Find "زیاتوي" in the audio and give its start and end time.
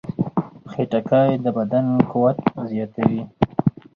2.69-3.21